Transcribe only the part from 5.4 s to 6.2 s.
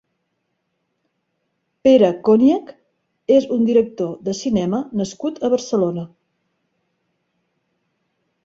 a Barcelona.